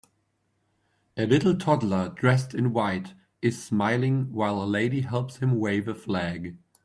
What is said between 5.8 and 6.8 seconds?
a flag.